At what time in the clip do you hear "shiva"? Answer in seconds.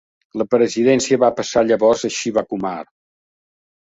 2.15-2.45